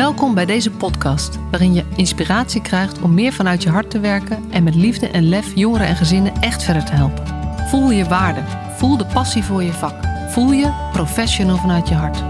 [0.00, 4.50] Welkom bij deze podcast, waarin je inspiratie krijgt om meer vanuit je hart te werken
[4.50, 7.26] en met liefde en lef jongeren en gezinnen echt verder te helpen.
[7.68, 8.40] Voel je waarde,
[8.76, 12.20] voel de passie voor je vak, voel je professional vanuit je hart.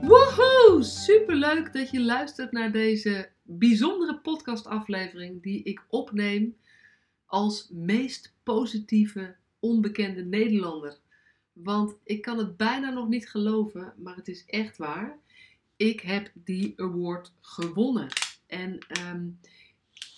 [0.00, 0.82] Woehoe!
[0.82, 6.56] Superleuk dat je luistert naar deze bijzondere podcastaflevering die ik opneem
[7.28, 10.98] als meest positieve onbekende Nederlander.
[11.52, 15.18] Want ik kan het bijna nog niet geloven, maar het is echt waar.
[15.76, 18.08] Ik heb die award gewonnen.
[18.46, 19.26] En ehm,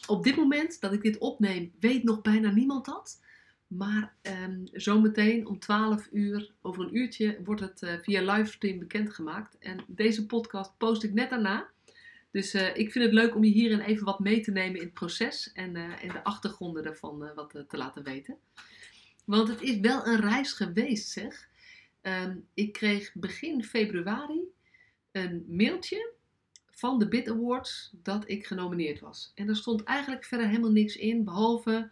[0.06, 3.20] op dit moment dat ik dit opneem, weet nog bijna niemand dat.
[3.66, 9.58] Maar um, zometeen om 12 uur, over een uurtje, wordt het uh, via livestream bekendgemaakt.
[9.58, 11.68] En deze podcast post ik net daarna.
[12.30, 14.84] Dus uh, ik vind het leuk om je hierin even wat mee te nemen in
[14.84, 18.38] het proces en, uh, de achtergronden daarvan uh, wat te laten weten.
[19.24, 21.48] Want het is wel een reis geweest, zeg.
[22.02, 24.40] Um, ik kreeg begin februari
[25.12, 26.12] een mailtje
[26.70, 29.32] van de Bit Awards dat ik genomineerd was.
[29.34, 31.90] En er stond eigenlijk verder helemaal niks in, behalve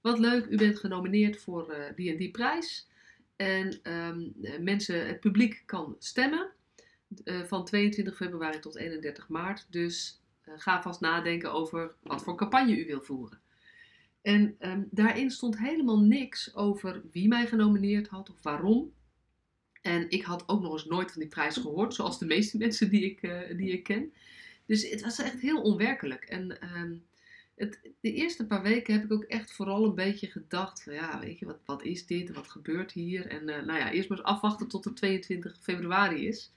[0.00, 2.88] wat leuk, u bent genomineerd voor die en die prijs.
[3.36, 6.50] En um, mensen, het publiek kan stemmen.
[7.24, 9.66] Uh, van 22 februari tot 31 maart.
[9.70, 13.40] Dus uh, ga vast nadenken over wat voor campagne u wil voeren.
[14.22, 18.92] En um, daarin stond helemaal niks over wie mij genomineerd had of waarom.
[19.80, 22.90] En ik had ook nog eens nooit van die prijs gehoord, zoals de meeste mensen
[22.90, 24.12] die ik, uh, die ik ken.
[24.66, 26.24] Dus het was echt heel onwerkelijk.
[26.24, 27.04] En um,
[27.54, 31.18] het, de eerste paar weken heb ik ook echt vooral een beetje gedacht: van, ja,
[31.20, 32.32] weet je, wat, wat is dit?
[32.32, 33.26] Wat gebeurt hier?
[33.26, 36.52] En nou ja, eerst maar afwachten tot het 22 februari is.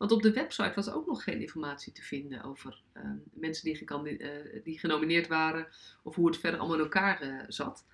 [0.00, 3.86] Want op de website was ook nog geen informatie te vinden over uh, mensen die,
[4.18, 5.66] uh, die, genomineerd waren
[6.02, 7.86] of hoe het verder allemaal in elkaar uh, zat.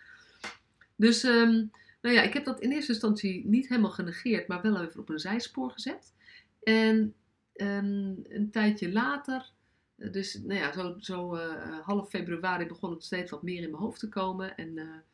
[0.97, 4.83] Dus um, nou ja, ik heb dat in eerste instantie niet helemaal genegeerd, maar wel
[4.83, 6.15] even op een zijspoor gezet.
[6.63, 7.15] En
[7.55, 9.51] um, een tijdje later,
[9.97, 11.37] dus nou ja, zo, zo
[11.83, 14.57] half februari begon het steeds wat meer in mijn hoofd te komen.
[14.57, 15.05] En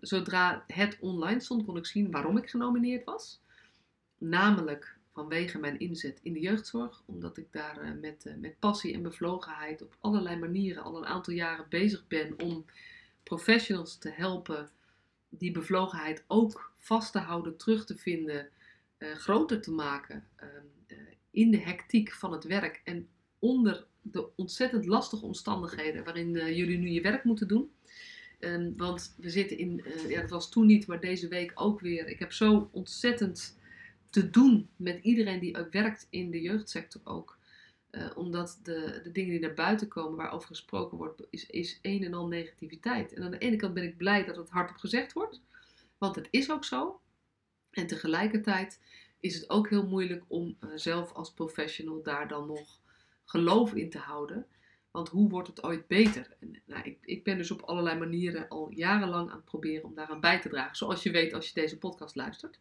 [0.00, 3.42] zodra het online stond, kon ik zien waarom ik genomineerd was.
[4.18, 7.02] Namelijk vanwege mijn inzet in de jeugdzorg.
[7.06, 11.06] Omdat ik daar uh, met, uh, met passie en bevlogenheid op allerlei manieren al een
[11.06, 12.64] aantal jaren bezig ben om
[13.22, 14.70] professionals te helpen
[15.28, 18.48] die bevlogenheid ook vast te houden, terug te vinden,
[18.98, 20.28] uh, groter te maken
[21.30, 23.08] in de hectiek van het werk en
[23.38, 27.70] onder de ontzettend lastige omstandigheden waarin jullie nu je werk moeten doen.
[28.40, 32.06] Um, want we zitten in, ja, dat was toen niet, maar deze week ook weer.
[32.06, 33.57] Ik heb zo ontzettend
[34.10, 37.38] te doen met iedereen die werkt in de jeugdsector ook.
[37.90, 42.04] Uh, omdat de, de dingen die naar buiten komen, waarover gesproken wordt, is, is een
[42.04, 43.12] en al negativiteit.
[43.12, 45.40] En aan de ene kant ben ik blij dat het hardop gezegd wordt,
[45.98, 47.00] want het is ook zo.
[47.70, 48.80] En tegelijkertijd
[49.20, 52.80] is het ook heel moeilijk om uh, zelf als professional daar dan nog
[53.24, 54.46] geloof in te houden.
[54.90, 56.36] Want hoe wordt het ooit beter?
[56.66, 60.20] Nou, ik, ik ben dus op allerlei manieren al jarenlang aan het proberen om daaraan
[60.20, 60.76] bij te dragen.
[60.76, 62.58] Zoals je weet als je deze podcast luistert.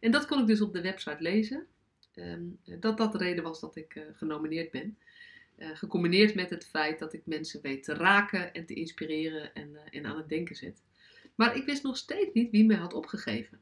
[0.00, 1.66] En dat kon ik dus op de website lezen.
[2.14, 4.98] Um, dat dat de reden was dat ik uh, genomineerd ben.
[5.58, 9.68] Uh, gecombineerd met het feit dat ik mensen weet te raken en te inspireren en,
[9.70, 10.82] uh, en aan het denken zet.
[11.34, 13.60] Maar ik wist nog steeds niet wie mij had opgegeven.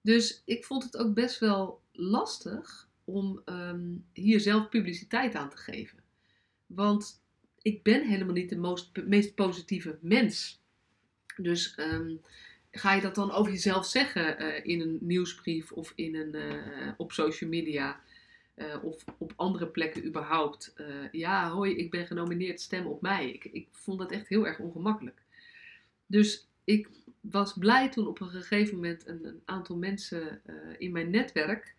[0.00, 5.56] Dus ik vond het ook best wel lastig om um, hier zelf publiciteit aan te
[5.56, 5.98] geven.
[6.66, 7.22] Want
[7.62, 10.60] ik ben helemaal niet de meest positieve mens.
[11.36, 12.20] Dus um,
[12.72, 16.92] ga je dat dan over jezelf zeggen uh, in een nieuwsbrief of in een, uh,
[16.96, 18.00] op social media
[18.56, 20.74] uh, of op andere plekken überhaupt?
[21.12, 23.30] ja, hoi, ik ben genomineerd, stem op mij.
[23.30, 25.22] Ik, ik vond dat echt heel erg ongemakkelijk.
[26.06, 26.88] Dus ik
[27.20, 30.40] was blij toen op een gegeven moment een, een aantal mensen
[30.78, 31.74] in mijn netwerk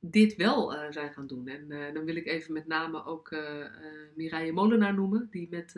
[0.00, 1.48] dit wel zijn gaan doen.
[1.48, 3.36] En dan wil ik even met name ook
[4.14, 5.74] Mireille Molenaar noemen, die met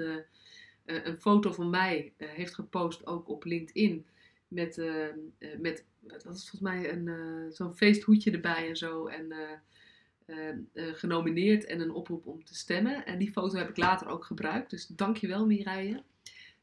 [0.84, 4.06] een foto van mij heeft gepost ook op LinkedIn
[4.50, 5.04] met, uh,
[5.58, 9.06] met wat was volgens mij een, uh, zo'n feesthoedje erbij en zo.
[9.06, 9.32] En
[10.26, 13.06] uh, genomineerd en een oproep om te stemmen.
[13.06, 14.70] En die foto heb ik later ook gebruikt.
[14.70, 16.02] Dus dankjewel Mireille.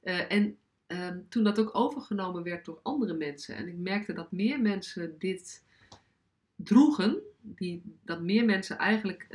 [0.02, 0.58] en
[0.88, 3.56] ehm, toen dat ook overgenomen werd door andere mensen.
[3.56, 5.64] En ik merkte dat meer mensen dit
[6.56, 7.22] droegen.
[7.42, 9.28] Die, dat meer mensen eigenlijk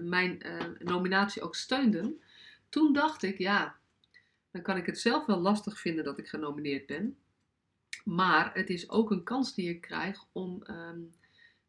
[0.00, 0.42] mijn
[0.78, 2.20] nominatie ook steunden.
[2.68, 3.76] Toen dacht ik, ja,
[4.50, 7.16] dan kan ik het zelf wel lastig vinden dat ik genomineerd ben.
[8.06, 11.12] Maar het is ook een kans die ik krijg om um,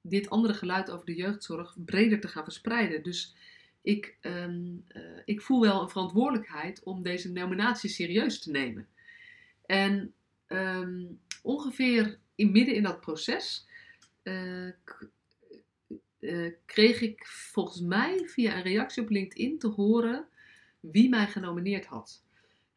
[0.02, 3.04] dit andere geluid over de jeugdzorg breder te gaan verspreiden.
[3.04, 3.36] Dus
[3.82, 8.88] ik, ehm, eh, ik voel wel een verantwoordelijkheid om deze nominatie serieus te nemen.
[9.66, 10.14] En
[10.48, 11.06] ehm,
[11.42, 13.68] ongeveer in midden in dat proces
[14.24, 14.72] uh,
[16.66, 20.28] kreeg ik volgens mij via een reactie op LinkedIn te horen
[20.80, 22.24] wie mij genomineerd had.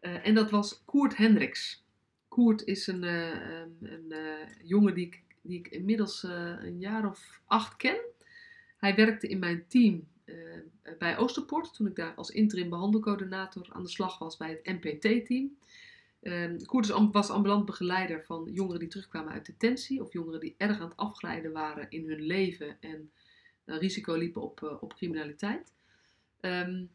[0.00, 1.84] en dat was Koert Hendricks.
[2.30, 4.14] Koert is een, een, een
[4.64, 8.00] jongen die ik, die ik inmiddels een jaar of acht ken.
[8.76, 10.08] Hij werkte in mijn team
[10.98, 15.56] bij Oosterpoort, toen ik daar als interim behandelcoördinator aan de slag was bij het MPT-team.
[16.22, 20.54] Uh, ehm, Koert was ambulant begeleider van jongeren die terugkwamen uit detentie of jongeren die
[20.56, 23.10] erg aan het afglijden waren in hun leven en
[23.64, 25.72] risico liepen op, op criminaliteit.
[26.40, 26.90] Um,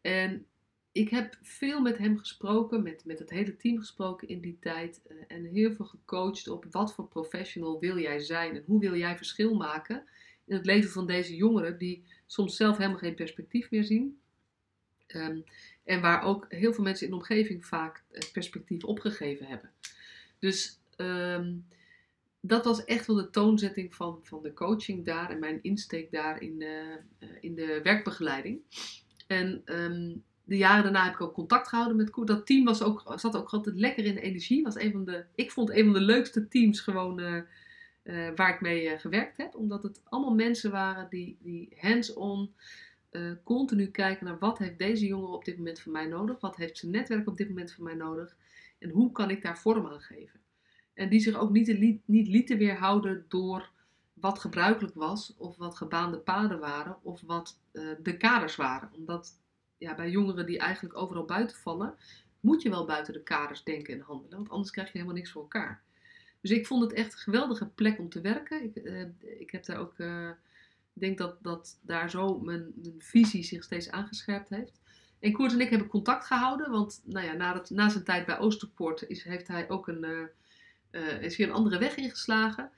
[0.00, 0.46] en
[0.92, 5.02] ik heb veel met hem gesproken, met, met het hele team gesproken in die tijd
[5.28, 9.16] en heel veel gecoacht op wat voor professional wil jij zijn en hoe wil jij
[9.16, 10.04] verschil maken
[10.44, 14.20] in het leven van deze jongeren die soms zelf helemaal geen perspectief meer zien.
[15.06, 15.40] Ehm,
[15.84, 19.70] en waar ook heel veel mensen in de omgeving vaak het perspectief opgegeven hebben.
[20.38, 21.54] Dus ehm,
[22.40, 26.42] dat was echt wel de toonzetting van, van de coaching daar en mijn insteek daar
[26.42, 28.60] in, uh, in de werkbegeleiding.
[29.26, 30.12] En ehm,
[30.50, 32.26] de jaren daarna heb ik ook contact gehouden met Koer.
[32.26, 34.62] Dat team was ook, zat ook altijd lekker in de energie.
[34.62, 37.36] Was een van de, ik vond een van de leukste teams gewoon uh,
[38.02, 39.54] uh, waar ik mee uh, gewerkt heb.
[39.54, 42.54] Omdat het allemaal mensen waren die, die hands-on
[43.44, 46.40] continu kijken naar wat heeft deze jongen op dit moment van mij nodig.
[46.40, 48.36] Wat heeft zijn netwerk op dit moment van mij nodig.
[48.78, 50.40] En hoe kan ik daar vorm aan geven.
[50.94, 53.70] En die zich ook niet, niet lieten weerhouden door
[54.12, 55.34] wat gebruikelijk was.
[55.36, 56.96] Of wat gebaande paden waren.
[57.02, 57.58] Of wat
[58.02, 58.90] de kaders waren.
[58.92, 59.38] Omdat
[59.80, 61.94] ja, bij jongeren die eigenlijk overal buiten vallen.
[62.40, 64.36] Moet je wel buiten de kaders denken en handelen.
[64.36, 65.82] Want anders krijg je helemaal niks voor elkaar.
[66.40, 68.62] Dus ik vond het echt een geweldige plek om te werken.
[68.62, 69.98] Ik, uh, ik heb daar ook,
[70.94, 74.80] ik denk dat, dat daar zo mijn, mijn, visie zich steeds aangescherpt heeft.
[75.18, 78.26] En Koert en ik hebben contact gehouden, want nou ja, na, het, na zijn tijd
[78.26, 80.30] bij Oosterpoort is, heeft hij ook een,
[80.90, 82.70] uh, is hier een andere weg ingeslagen.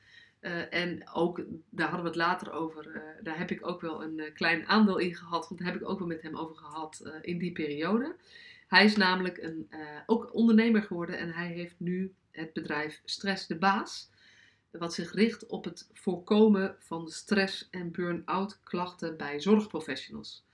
[0.70, 4.66] En ook, daar hadden we het later over, daar heb ik ook wel een klein
[4.66, 7.52] aandeel in gehad, want daar heb ik ook wel met hem over gehad in die
[7.52, 8.16] periode.
[8.66, 9.68] Hij is namelijk een,
[10.06, 14.10] ook ondernemer geworden en hij heeft nu het bedrijf Stress de Baas,
[14.70, 20.44] wat zich richt op het voorkomen van stress- en burn-out klachten bij zorgprofessionals.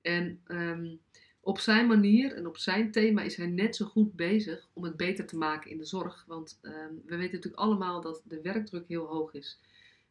[0.00, 1.00] En um,
[1.44, 4.96] op zijn manier en op zijn thema is hij net zo goed bezig om het
[4.96, 6.24] beter te maken in de zorg.
[6.26, 9.60] Want um, we weten natuurlijk allemaal dat de werkdruk heel hoog is.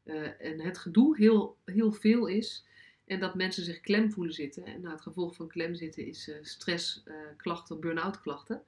[0.04, 2.66] Uh, en het gedoe heel, heel veel is.
[3.06, 4.66] En dat mensen zich klem voelen zitten.
[4.66, 8.64] En nou, het gevolg van klem zitten is uh, stressklachten, uh, burn-out klachten.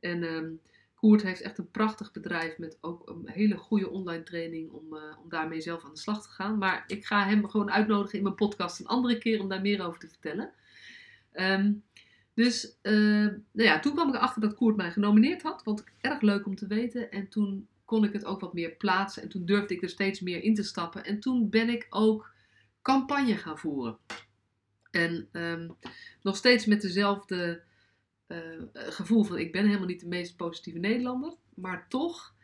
[0.00, 0.60] En um,
[0.94, 4.84] Koert heeft echt een prachtig bedrijf met ook een hele goede online training om,
[5.22, 6.58] om daarmee zelf aan de slag te gaan.
[6.58, 9.86] Maar ik ga hem gewoon uitnodigen in mijn podcast een andere keer om daar meer
[9.86, 10.52] over te vertellen.
[11.32, 11.82] Um,
[12.38, 15.62] dus uh, nou ja, toen kwam ik erachter dat Koert mij genomineerd had.
[15.62, 17.10] Vond ik erg leuk om te weten.
[17.10, 19.22] En toen kon ik het ook wat meer plaatsen.
[19.22, 21.04] En toen durfde ik er steeds meer in te stappen.
[21.04, 22.32] En toen ben ik ook
[22.82, 23.98] campagne gaan voeren.
[24.90, 25.76] En um,
[26.22, 27.62] nog steeds met dezelfde
[28.28, 32.34] uh, gevoel van ik ben helemaal niet de meest positieve Nederlander, maar toch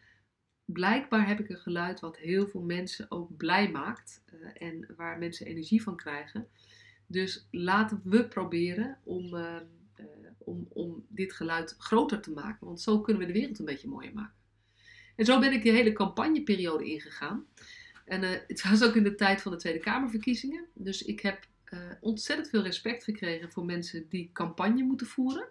[0.65, 5.19] blijkbaar heb ik een geluid wat heel veel mensen ook blij maakt uh, en waar
[5.19, 6.49] mensen energie van krijgen.
[7.07, 9.57] Dus laten we proberen om, uh,
[10.45, 13.89] om, om dit geluid groter te maken, want zo kunnen we de wereld een beetje
[13.89, 14.43] mooier maken.
[15.17, 17.47] En zo ben ik de hele campagneperiode ingegaan.
[18.05, 20.67] En het was ook in de tijd van de Tweede Kamerverkiezingen.
[20.75, 25.49] Dus ik heb uh, ontzettend veel respect gekregen voor mensen die campagne moeten voeren.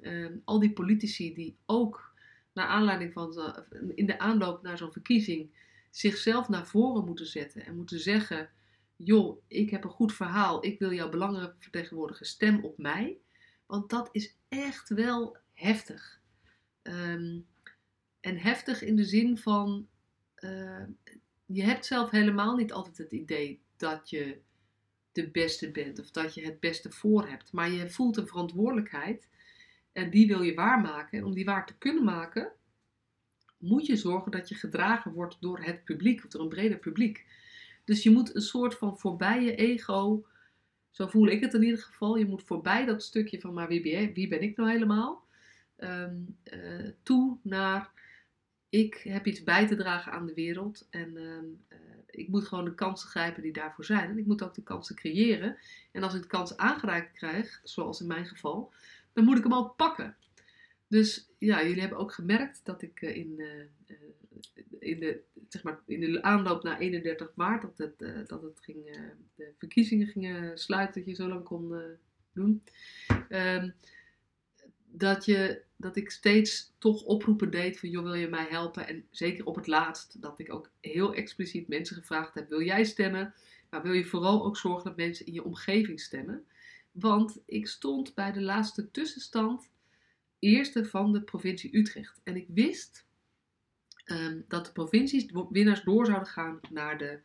[0.00, 2.14] Uh, al die politici die ook
[2.52, 3.54] naar aanleiding van
[3.94, 5.50] in de aanloop naar zo'n verkiezing
[5.90, 8.50] zichzelf naar voren moeten zetten en moeten zeggen:
[8.96, 13.18] joh, ik heb een goed verhaal, ik wil jouw belangen vertegenwoordigen, stem op mij.
[13.72, 16.20] Want dat is echt wel heftig.
[16.82, 17.46] Um,
[18.20, 19.88] en heftig in de zin van,
[20.38, 20.84] uh,
[21.46, 24.40] je hebt zelf helemaal niet altijd het idee dat je
[25.12, 27.52] de beste bent of dat je het beste voor hebt.
[27.52, 29.28] Maar je voelt een verantwoordelijkheid
[29.92, 31.18] en die wil je waarmaken.
[31.18, 32.52] En om die waar te kunnen maken,
[33.58, 37.26] moet je zorgen dat je gedragen wordt door het publiek of door een breder publiek.
[37.84, 40.26] Dus je moet een soort van voorbij je ego,
[40.92, 44.28] zo voel ik het in ieder geval, je moet voorbij dat stukje van maar wie
[44.28, 45.24] ben, ik nou helemaal,
[45.78, 47.90] um, uh, toe naar
[48.68, 51.64] ik heb iets bij te dragen aan de wereld en um,
[52.12, 54.10] ik moet gewoon de kansen grijpen die daarvoor zijn.
[54.10, 55.56] En ik moet ook de kansen creëren.
[55.92, 58.72] En als ik de kans aangereikt krijg, zoals in mijn geval,
[59.12, 60.16] dan moet ik hem ook pakken.
[60.92, 63.42] Dus ja, jullie hebben ook gemerkt dat ik in,
[64.78, 68.84] in, de, zeg maar, in de aanloop naar 31 maart, dat het, dat het ging,
[69.34, 71.74] de verkiezingen gingen sluiten, dat je zo lang kon
[72.32, 72.62] doen.
[73.28, 73.70] Ehm,
[74.86, 78.86] dat, je, dat ik steeds toch oproepen deed van, joh, wil je mij helpen?
[78.86, 82.84] En zeker op het laatst, dat ik ook heel expliciet mensen gevraagd heb, wil jij
[82.84, 83.34] stemmen?
[83.70, 86.44] Maar wil je vooral ook zorgen dat mensen in je omgeving stemmen?
[86.90, 89.70] Want ik stond bij de laatste tussenstand
[90.42, 92.20] eerste van de provincie Utrecht.
[92.24, 93.06] En ik wist
[94.04, 97.18] ehm, dat de provincies winnaars door zouden gaan naar de,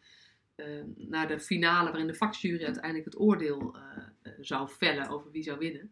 [0.56, 5.44] ehm, naar de finale, waarin de vakjury uiteindelijk het oordeel uh, zou vellen over wie
[5.44, 5.92] zou winnen.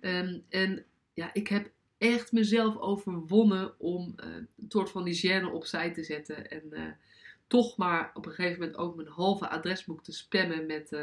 [0.00, 0.84] Um, en
[1.14, 6.04] ja, ik heb echt mezelf overwonnen om uh, een soort van die gêne opzij te
[6.04, 6.50] zetten.
[6.50, 6.98] En
[7.46, 10.96] toch maar op een gegeven moment ook mijn halve adresboek te spammen met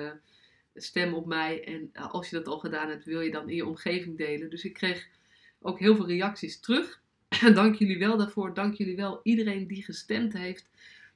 [0.76, 1.64] stem op mij.
[1.64, 4.50] En als je dat al gedaan hebt, wil je dan in je omgeving delen.
[4.50, 5.08] Dus ik kreeg
[5.64, 7.02] ook heel veel reacties terug.
[7.54, 8.54] Dank jullie wel daarvoor.
[8.54, 10.70] Dank jullie wel iedereen die gestemd heeft.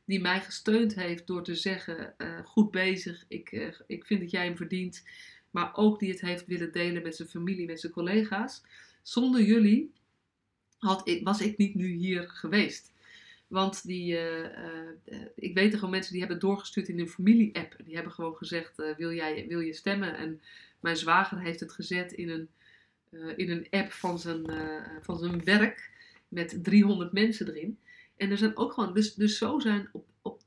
[0.06, 2.13] Die mij gesteund heeft door te zeggen:
[2.44, 3.25] goed bezig.
[3.27, 5.04] Ik, ik vind dat jij hem verdient.
[5.51, 8.63] Maar ook die het heeft willen delen met zijn familie, met zijn collega's.
[9.01, 9.92] Zonder jullie
[10.77, 12.94] had ik, was ik niet nu hier geweest.
[13.48, 14.46] Want die, uh,
[15.36, 17.75] ik weet er gewoon mensen die hebben doorgestuurd in een familie-app.
[17.86, 20.18] Die hebben gewoon gezegd, wil, jij, wil je stemmen?
[20.18, 20.42] En
[20.80, 22.50] mijn zwager heeft het gezet in een,
[23.36, 24.46] in een app van zijn,
[25.02, 25.92] van zijn werk.
[26.28, 27.80] Met 300 mensen erin.
[28.18, 30.42] En er zijn ook gewoon, dus, dus zo zijn op, op,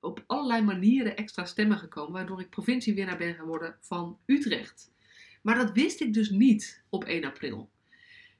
[0.00, 2.12] op allerlei manieren extra stemmen gekomen.
[2.12, 4.92] Waardoor ik provinciewinnaar ben geworden van Utrecht.
[5.42, 7.70] Maar dat wist ik dus niet op 1 april.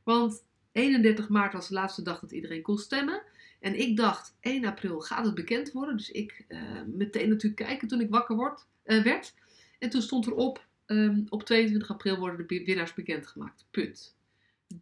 [0.03, 3.23] Want 31 maart was de laatste dag dat iedereen kon stemmen.
[3.61, 5.97] En ik dacht, 1 april gaat het bekend worden.
[5.97, 6.45] Dus ik
[6.87, 9.35] meteen natuurlijk kijken toen ik wakker word, werd.
[9.79, 13.67] En toen stond erop, um, op 22 april worden de winnaars bekendgemaakt.
[13.71, 14.17] Punt.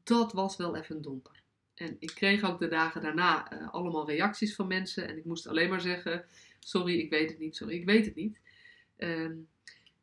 [0.05, 1.43] Dat was wel even een domper.
[1.75, 5.09] En ik kreeg ook de dagen daarna uh, allemaal reacties van mensen.
[5.09, 6.25] En ik moest alleen maar zeggen,
[6.59, 8.41] sorry, ik weet het niet, sorry, ik weet het niet.
[8.97, 9.49] Um,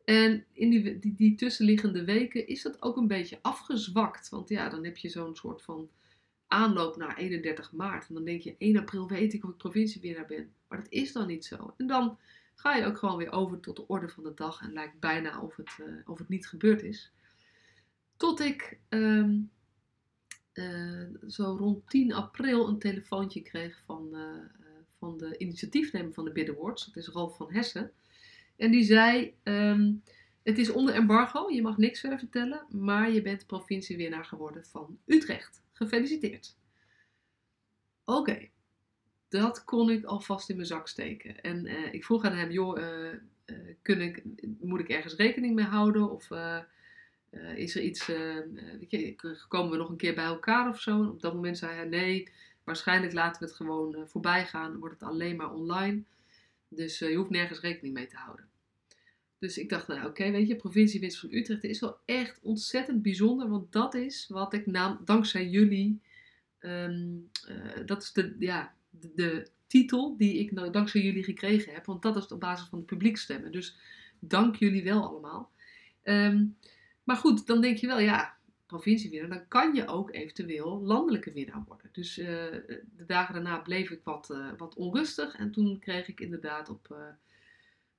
[0.05, 4.29] en in die, die, die, tussenliggende weken is dat ook een beetje afgezwakt.
[4.29, 5.89] Want ja, dan heb je zo'n soort van
[6.47, 8.07] aanloop naar 31 maart.
[8.07, 10.53] En dan denk je, 1 april weet ik of ik provinciewinnaar ben.
[10.67, 11.73] Maar dat is dan niet zo.
[11.77, 12.17] En dan
[12.57, 14.61] ga je ook gewoon weer over tot de orde van de dag.
[14.61, 17.11] En lijkt bijna of het, uh, of het niet gebeurd is.
[18.15, 19.51] Tot ik um,
[20.53, 26.31] uh, zo rond 10 april een telefoontje kreeg van, uh, van de initiatiefnemer van de
[26.31, 26.85] Bid Awards.
[26.85, 27.91] Dat is Ralf van Hessen.
[28.55, 30.03] En die zei: um,
[30.43, 34.99] Het is onder embargo, je mag niks verder vertellen, maar je bent provinciewinnaar geworden van
[35.05, 35.63] Utrecht.
[35.71, 36.57] Gefeliciteerd.
[38.05, 38.49] Oké.
[39.29, 41.41] Dat kon ik alvast in mijn zak steken.
[41.41, 43.13] En uh, ik vroeg aan hem: Joh, uh,
[43.45, 44.23] uh, kun ik,
[44.59, 46.11] moet ik ergens rekening mee houden?
[46.11, 46.29] Of
[47.55, 49.15] is er iets, weet je,
[49.47, 51.01] komen we nog een keer bij elkaar of zo?
[51.01, 52.29] En op dat moment zei hij: Nee,
[52.63, 54.79] waarschijnlijk laten we het gewoon voorbij gaan.
[54.79, 56.03] Wordt het alleen maar online.
[56.67, 58.45] Dus je hoeft nergens rekening mee te houden.
[59.39, 63.49] Dus ik dacht, nou oké, weet je, provinciewinst van Utrecht is wel echt ontzettend bijzonder.
[63.49, 66.01] Want dat is wat ik naam, dankzij jullie,
[66.59, 66.89] uh,
[67.85, 68.75] dat is de, ja,
[69.15, 71.85] de, titel die ik nou dankzij jullie gekregen heb.
[71.85, 73.51] Want dat is op basis van de publiekstemmen.
[73.51, 73.77] Dus
[74.19, 75.51] dank jullie wel allemaal.
[76.03, 76.57] Um,
[77.03, 78.35] maar goed, dan denk je wel, ja,
[78.65, 81.89] provinciewinnaar, dan kan je ook eventueel landelijke winnaar worden.
[81.91, 85.35] Dus uh, de dagen daarna bleef ik wat, uh, wat onrustig.
[85.35, 86.95] En toen kreeg ik inderdaad op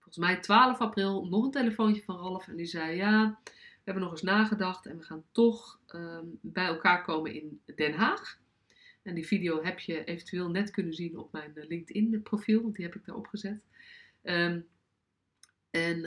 [0.09, 2.49] volgens mij 12 april nog een telefoontje van Ralf.
[2.49, 6.67] En die zei: Ja, we hebben nog eens nagedacht en we gaan toch um, bij
[6.67, 8.38] elkaar komen in Den Haag.
[9.08, 12.84] En die video heb je eventueel net kunnen zien op mijn eh, LinkedIn-profiel, want die
[12.84, 13.64] heb ik daar opgezet.
[14.22, 14.66] Um,
[15.70, 16.02] en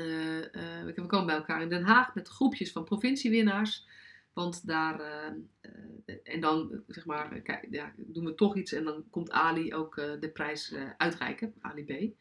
[0.86, 3.88] we komen bij elkaar in Den Haag met groepjes van provinciewinnaars.
[4.34, 9.10] Want daar, uh, en dan zeg maar, kijk, ja, doen we toch iets en dan
[9.10, 12.13] komt Ali ook de prijs uitreiken, Ali B.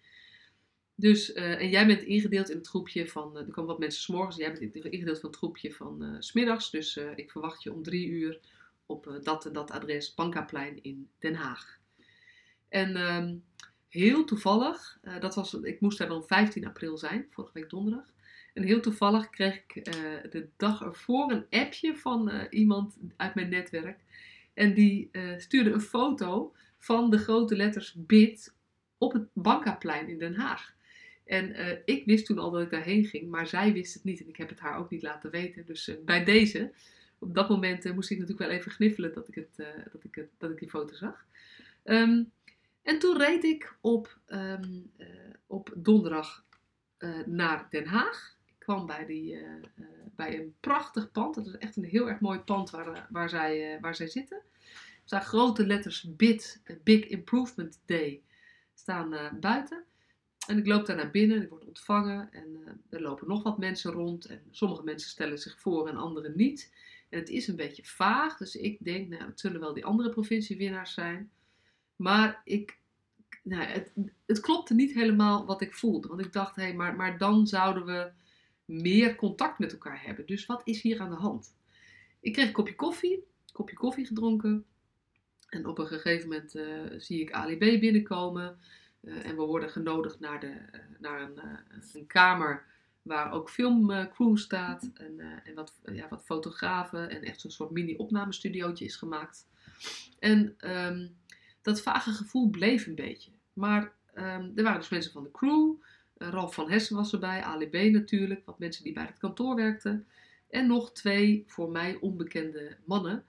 [0.94, 4.52] Dus, en jij bent ingedeeld in het groepje van, er komen wat mensen s'morgens, jij
[4.52, 6.70] bent ingedeeld van het groepje van smiddags.
[6.70, 8.40] Dus ik verwacht je om drie uur
[8.90, 11.78] op dat en dat adres, Bankaplein in Den Haag.
[12.68, 13.44] En um,
[13.88, 18.12] heel toevallig, dat was, ik moest daar dan 15 april zijn, vorige week donderdag.
[18.54, 19.84] En heel toevallig kreeg ik
[20.30, 23.98] de dag ervoor een appje van iemand uit mijn netwerk.
[24.54, 28.54] En die stuurde een foto van de grote letters BID
[28.98, 30.74] op het Bankaplein in Den Haag.
[31.24, 31.54] En
[31.84, 34.20] ik wist toen al dat ik daarheen ging, maar zij wist het niet.
[34.20, 35.66] En ik heb het haar ook niet laten weten.
[35.66, 36.72] Dus bij deze,
[37.20, 39.56] op dat moment uh, moest ik natuurlijk wel even gniffelen dat ik, het,
[39.92, 41.26] dat ik, het, dat ik die foto zag.
[41.84, 42.32] Um,
[42.82, 44.90] en toen reed ik op, um,
[45.46, 46.44] op donderdag
[47.26, 48.36] naar Den Haag.
[48.46, 49.84] Ik kwam bij, die, eh, eh,
[50.16, 51.36] bij een prachtig pand.
[51.36, 54.36] Het is echt een heel erg mooi pand waar, waar, zij, waar zij zitten.
[54.36, 58.22] Er staan grote letters BIT, Big Improvement Day,
[58.74, 59.84] staan buiten.
[60.46, 62.32] En ik loop daar naar binnen en ik word ontvangen.
[62.32, 64.24] En er lopen nog wat mensen rond.
[64.24, 66.72] En sommige mensen stellen zich voor en andere niet.
[67.10, 68.36] En het is een beetje vaag.
[68.36, 71.30] Dus ik denk, nou, het zullen wel die andere provinciewinnaars zijn.
[71.96, 72.78] Maar ik,
[73.42, 73.92] nou, het,
[74.26, 76.08] het klopte niet helemaal wat ik voelde.
[76.08, 78.10] Want ik dacht, hé, hey, maar, maar dan zouden we
[78.64, 80.26] meer contact met elkaar hebben.
[80.26, 81.54] Dus wat is hier aan de hand?
[82.20, 84.64] Ik kreeg een kopje koffie, een kopje koffie gedronken.
[85.48, 88.58] En op een gegeven moment uh, zie ik Ali B binnenkomen.
[89.00, 91.40] Uh, en we worden genodigd naar, de, uh, naar een,
[91.94, 92.64] een, kamer
[93.02, 94.90] waar ook filmcrew staat.
[94.94, 99.46] En, en wat, ja, wat fotografen en echt zo'n soort mini-opnamestudiootje is gemaakt.
[100.18, 101.16] En um,
[101.62, 103.30] dat vage gevoel bleef een beetje.
[103.52, 105.74] Maar um, er waren dus mensen van de crew.
[106.18, 109.54] Uh, Ralf van Hessen was erbij, Ali B natuurlijk, wat mensen die bij het kantoor
[109.54, 110.06] werkten.
[110.50, 113.24] En nog twee voor mij onbekende mannen.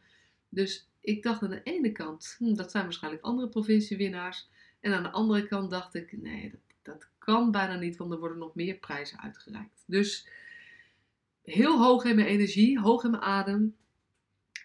[0.49, 4.49] Dus ik dacht aan de ene kant, hm, dat zijn waarschijnlijk andere provinciewinnaars.
[4.79, 6.53] En aan de andere kant dacht ik, nee,
[7.23, 9.83] kan bijna niet, want er worden nog meer prijzen uitgereikt.
[9.85, 10.27] Dus
[11.43, 13.75] heel hoog in mijn energie, hoog in mijn adem,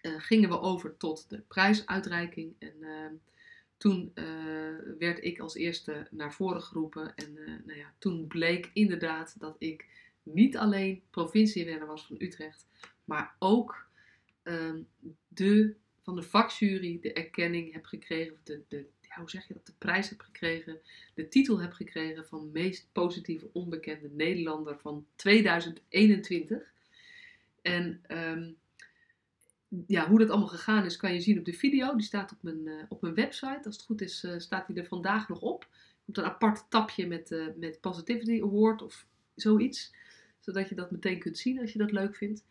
[0.02, 2.54] uh, gingen we over tot de prijsuitreiking.
[2.58, 3.06] En uh,
[3.76, 4.24] toen uh,
[4.98, 7.14] werd ik als eerste naar voren geroepen.
[7.14, 9.86] En uh, nou ja, toen bleek inderdaad dat ik
[10.22, 12.66] niet alleen provinciewinnaar was van Utrecht,
[13.04, 13.86] maar ook
[14.44, 14.74] uh,
[15.28, 18.86] de, van de vakjury de erkenning heb gekregen, de, de,
[19.18, 20.78] hoe zeg je dat, de prijs heb gekregen,
[21.14, 26.72] de titel heb gekregen van meest positieve onbekende Nederlander van 2021.
[27.62, 28.56] En um,
[29.86, 31.96] ja, hoe dat allemaal gegaan is, kan je zien op de video.
[31.96, 33.60] Die staat op mijn, uh, op mijn website.
[33.64, 35.68] Als het goed is, uh, staat die er vandaag nog op.
[36.04, 39.94] Komt een apart tapje met, uh, met Positivity Award of zoiets.
[40.40, 42.44] Zodat je dat meteen kunt zien als je dat leuk vindt.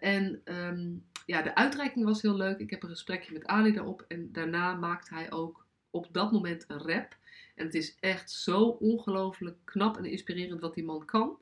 [0.00, 2.58] en um, ja, de uitreiking was heel leuk.
[2.58, 4.04] Ik heb een gesprekje met Ali daarop.
[4.08, 5.65] En daarna maakt hij ook
[5.96, 7.16] op dat moment een rap.
[7.54, 11.38] En het is echt zo ongelooflijk knap en inspirerend wat die man kan.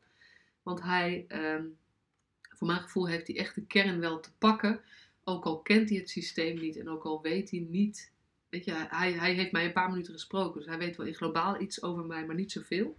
[0.62, 1.26] Want hij...
[1.28, 1.76] Um,
[2.56, 4.80] voor mijn gevoel heeft hij echt de kern wel te pakken.
[5.24, 8.12] Ook al kent hij het systeem niet en ook al weet hij niet.
[8.48, 10.60] Weet je, hij, hij heeft mij een paar minuten gesproken.
[10.60, 12.98] Dus hij weet wel in globaal iets over mij, maar niet zoveel.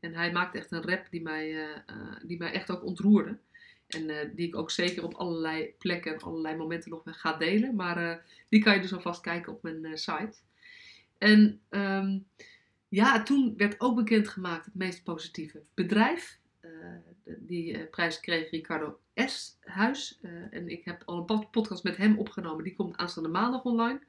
[0.00, 3.38] En hij maakt echt een rap die mij, uh, uh, die mij echt ook ontroerde.
[3.86, 7.74] En uh, die ik ook zeker op allerlei plekken en allerlei momenten nog ga delen.
[7.74, 10.34] Maar die kan je dus alvast kijken op mijn site.
[11.18, 12.26] En um,
[12.88, 16.38] ja, toen werd ook bekendgemaakt het meest positieve bedrijf
[17.36, 19.56] die uh, prijs kreeg Ricardo S.
[19.60, 20.18] Huis.
[20.22, 22.64] Uh, en ik heb al een podcast met hem opgenomen.
[22.64, 24.00] Die komt aanstaande maandag online.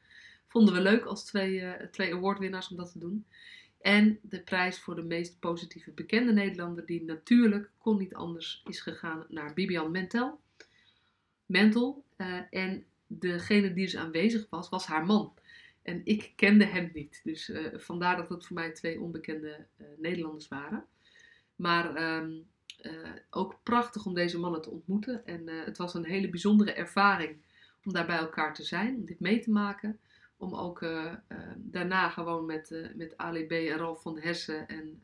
[0.48, 3.26] Vonden we leuk als twee, twee awardwinnaars om dat te doen.
[3.82, 8.82] En de prijs voor de meest positieve bekende Nederlander, die natuurlijk kon niet anders, is
[8.82, 10.40] gegaan naar Bibian Mentel.
[11.46, 12.04] Mentel.
[12.50, 15.34] en degene die dus aanwezig was, was haar man.
[15.82, 17.22] En ik kende hem niet.
[17.24, 20.86] Dus vandaar dat het voor mij twee onbekende Nederlanders waren.
[21.56, 22.48] Maar um,
[22.82, 22.92] uh,
[23.30, 25.26] ook prachtig om deze mannen te ontmoeten.
[25.26, 27.38] En het was een hele bijzondere ervaring
[27.84, 30.00] om daar bij elkaar te zijn, om dit mee te maken.
[30.38, 30.86] Om ook
[31.58, 35.02] daarna gewoon met, met Ali B en Ralf van Hessen en,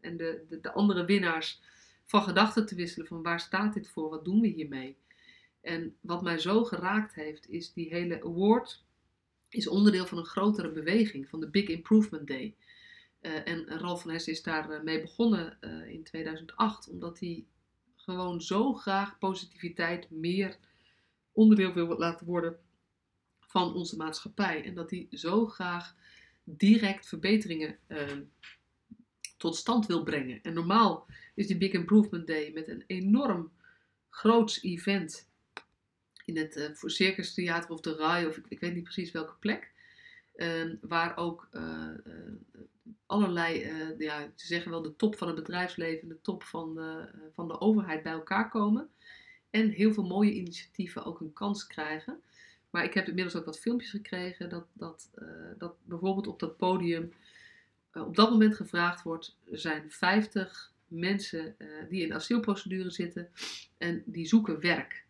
[0.00, 1.62] en de, de, de, andere winnaars
[2.04, 4.96] van gedachten te wisselen van waar staat dit voor, wat doen we hiermee.
[5.60, 8.83] En wat mij zo geraakt heeft, is die hele award
[9.54, 12.54] is onderdeel van een grotere beweging, van de Big Improvement Day.
[13.20, 17.44] Uh, en Ralf van Hessen is daarmee mee begonnen uh, in 2008, omdat hij
[17.96, 20.56] gewoon zo graag positiviteit meer
[21.32, 22.56] onderdeel wil laten worden
[23.40, 24.64] van onze maatschappij.
[24.64, 25.94] En dat hij zo graag
[26.44, 27.78] direct verbeteringen
[29.36, 30.42] tot stand wil brengen.
[30.42, 33.52] En normaal is die Big Improvement Day met een enorm
[34.10, 35.28] groots event
[36.24, 39.34] in het uh, Circus Theater of de Rai, of ik, ik, weet niet precies welke
[39.38, 39.72] plek.
[40.36, 41.48] Ehm, waar ook
[43.06, 47.08] allerlei, uh, ja, ze zeggen wel de top van het bedrijfsleven, de top van de,
[47.32, 48.88] van de overheid bij elkaar komen.
[49.50, 52.20] En heel veel mooie initiatieven ook een kans krijgen.
[52.70, 55.10] Maar ik heb inmiddels ook wat filmpjes gekregen dat, dat,
[55.58, 57.12] dat bijvoorbeeld op dat podium
[57.92, 61.56] op dat moment gevraagd wordt, er zijn 50 mensen
[61.88, 63.28] die in asielprocedure zitten
[63.78, 65.03] en die zoeken werk.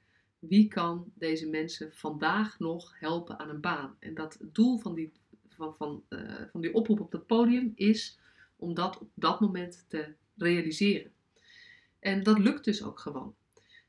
[0.49, 3.97] Wie kan deze mensen vandaag nog helpen aan een baan?
[3.99, 5.13] En dat doel van die
[5.49, 8.19] van, van, uh, van die oproep op dat podium is
[8.57, 11.13] om dat op dat moment te realiseren.
[11.99, 13.35] En dat lukt dus ook gewoon.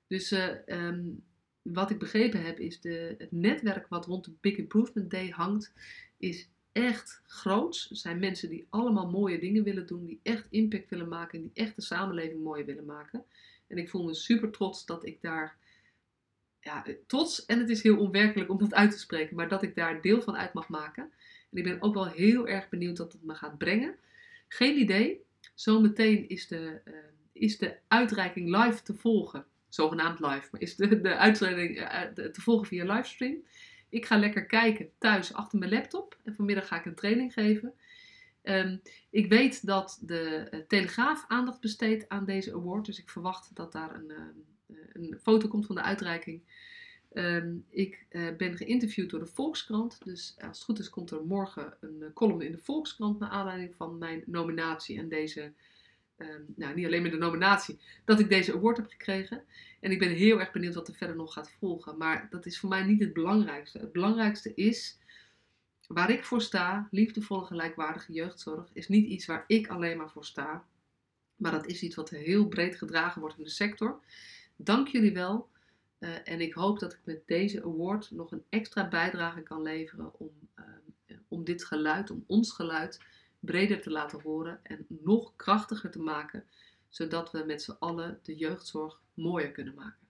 [0.08, 1.24] Dus uh, um,
[1.62, 5.74] wat ik begrepen heb is de, het netwerk wat rond de Big Improvement Day hangt,
[6.18, 7.88] is echt groot.
[7.90, 11.44] Er zijn mensen die allemaal mooie dingen willen doen, die echt impact willen maken en
[11.44, 13.26] die echt de samenleving mooier willen maken.
[13.68, 15.58] En ik voel me super trots dat ik daar,
[16.66, 19.76] ja, trots en het is heel onwerkelijk om dat uit te spreken, maar dat ik
[19.76, 21.04] daar deel van uit mag maken.
[21.52, 23.96] En ik ben ook wel heel erg benieuwd wat het me gaat brengen.
[24.48, 25.24] Geen idee.
[25.54, 26.94] Zometeen is de, uh,
[27.32, 29.46] is de uitreiking live te volgen.
[29.70, 32.02] Zogenaamd live, maar is de, de uitreiking uh,
[32.32, 33.36] te volgen via livestream.
[33.90, 36.18] Ik ga lekker kijken thuis achter mijn laptop.
[36.24, 37.74] En vanmiddag ga ik een training geven.
[38.44, 42.86] Um, ik weet dat de Telegraaf aandacht besteedt aan deze award.
[42.86, 44.18] Dus ik verwacht dat daar een, uh,
[44.94, 46.42] een foto komt van de uitreiking.
[47.14, 50.04] Um, ik uh, ben geïnterviewd door de Volkskrant.
[50.04, 53.20] Dus als het goed is, komt er morgen een column in de Volkskrant.
[53.20, 55.52] naar aanleiding van mijn nominatie en deze.
[56.18, 59.44] Um, nou, niet alleen met de nominatie, dat ik deze award heb gekregen.
[59.80, 61.98] En ik ben heel erg benieuwd wat er verder nog gaat volgen.
[61.98, 63.80] Maar dat is voor mij niet het belangrijkste.
[63.80, 64.98] Het belangrijkste is
[65.88, 70.26] waar ik voor sta, liefdevolle gelijkwaardige jeugdzorg, is niet iets waar ik alleen maar voor
[70.26, 70.66] sta.
[71.36, 74.00] Maar dat is iets wat heel breed gedragen wordt in de sector.
[74.56, 75.50] Dank jullie wel.
[76.00, 80.20] Uh, en ik hoop dat ik met deze award nog een extra bijdrage kan leveren
[80.20, 83.02] om, uh, om dit geluid, om ons geluid,
[83.40, 86.44] breder te laten horen en nog krachtiger te maken,
[86.90, 90.08] zodat we met z'n allen de jeugdzorg mooier kunnen maken.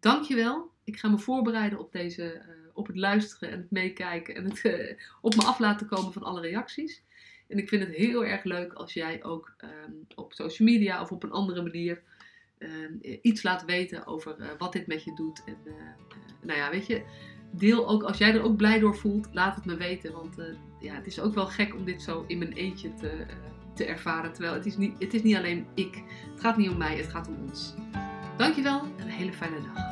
[0.00, 0.70] Dankjewel.
[0.84, 4.64] Ik ga me voorbereiden op, deze, uh, op het luisteren en het meekijken en het
[4.64, 7.02] uh, op me af laten komen van alle reacties.
[7.48, 11.12] En ik vind het heel erg leuk als jij ook um, op social media of
[11.12, 12.02] op een andere manier
[12.62, 15.42] uh, iets laat weten over wat dit met je doet.
[15.44, 15.56] En
[16.42, 17.02] nou ja, weet je,
[17.50, 20.12] deel ook als jij er ook blij door voelt, laat het me weten.
[20.12, 20.36] Want
[20.80, 23.26] ja, het is ook wel gek om dit zo in mijn eentje te,
[23.74, 24.32] te ervaren.
[24.32, 26.02] Terwijl het is, niet, het is niet alleen ik.
[26.30, 27.74] Het gaat niet om mij, het gaat om ons.
[28.36, 29.91] Dankjewel en een hele fijne dag.